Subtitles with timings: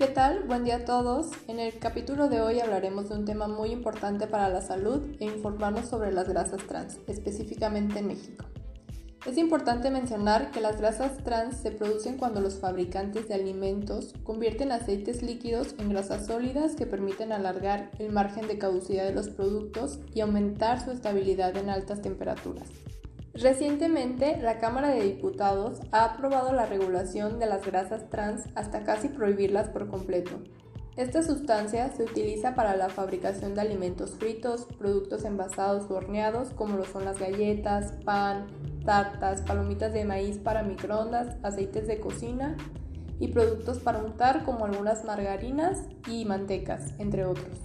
[0.00, 0.44] ¿Qué tal?
[0.44, 1.26] Buen día a todos.
[1.46, 5.26] En el capítulo de hoy hablaremos de un tema muy importante para la salud e
[5.26, 8.46] informarnos sobre las grasas trans, específicamente en México.
[9.26, 14.72] Es importante mencionar que las grasas trans se producen cuando los fabricantes de alimentos convierten
[14.72, 19.98] aceites líquidos en grasas sólidas que permiten alargar el margen de caducidad de los productos
[20.14, 22.70] y aumentar su estabilidad en altas temperaturas.
[23.34, 29.08] Recientemente, la Cámara de Diputados ha aprobado la regulación de las grasas trans hasta casi
[29.08, 30.42] prohibirlas por completo.
[30.96, 36.76] Esta sustancia se utiliza para la fabricación de alimentos fritos, productos envasados o horneados como
[36.76, 38.48] lo son las galletas, pan,
[38.84, 42.56] tartas, palomitas de maíz para microondas, aceites de cocina
[43.20, 47.58] y productos para untar como algunas margarinas y mantecas, entre otros.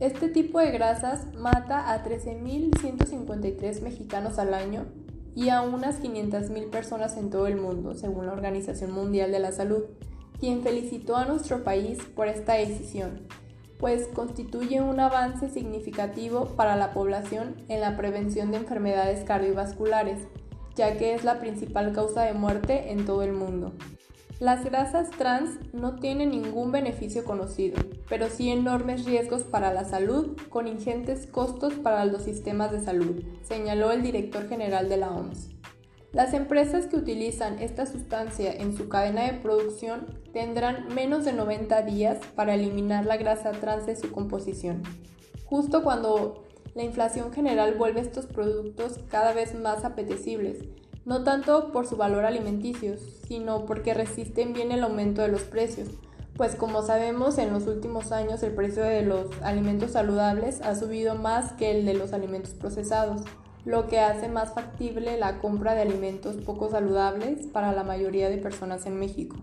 [0.00, 4.86] Este tipo de grasas mata a 13.153 mexicanos al año
[5.34, 9.52] y a unas 500.000 personas en todo el mundo, según la Organización Mundial de la
[9.52, 9.84] Salud,
[10.38, 13.26] quien felicitó a nuestro país por esta decisión
[13.78, 20.26] pues constituye un avance significativo para la población en la prevención de enfermedades cardiovasculares,
[20.74, 23.72] ya que es la principal causa de muerte en todo el mundo.
[24.40, 27.76] Las grasas trans no tienen ningún beneficio conocido,
[28.08, 33.24] pero sí enormes riesgos para la salud con ingentes costos para los sistemas de salud,
[33.42, 35.48] señaló el director general de la OMS.
[36.12, 41.82] Las empresas que utilizan esta sustancia en su cadena de producción tendrán menos de 90
[41.82, 44.84] días para eliminar la grasa trans de su composición,
[45.46, 46.44] justo cuando
[46.76, 50.58] la inflación general vuelve estos productos cada vez más apetecibles,
[51.08, 55.88] no tanto por su valor alimenticio, sino porque resisten bien el aumento de los precios,
[56.36, 61.14] pues como sabemos en los últimos años el precio de los alimentos saludables ha subido
[61.14, 63.22] más que el de los alimentos procesados
[63.64, 68.36] lo que hace más factible la compra de alimentos poco saludables para la mayoría de
[68.36, 69.36] personas en México.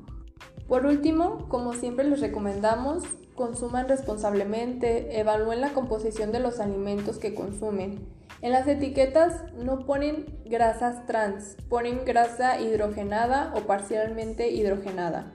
[0.68, 7.34] Por último, como siempre les recomendamos, consuman responsablemente, evalúen la composición de los alimentos que
[7.34, 8.08] consumen.
[8.42, 15.34] En las etiquetas no ponen grasas trans, ponen grasa hidrogenada o parcialmente hidrogenada.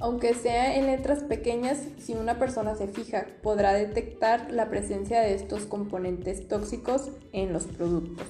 [0.00, 5.34] Aunque sea en letras pequeñas, si una persona se fija, podrá detectar la presencia de
[5.34, 8.26] estos componentes tóxicos en los productos.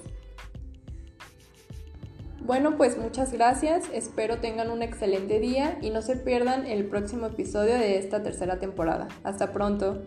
[2.40, 7.26] Bueno, pues muchas gracias, espero tengan un excelente día y no se pierdan el próximo
[7.26, 9.08] episodio de esta tercera temporada.
[9.22, 10.02] Hasta pronto.